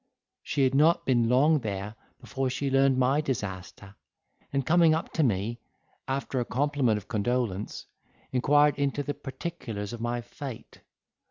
[0.41, 3.93] She had not been long there before she learned my disaster,
[4.51, 5.59] and coming up to me,
[6.07, 7.85] after a compliment of condolence,
[8.31, 10.81] inquired into the particulars of my fate.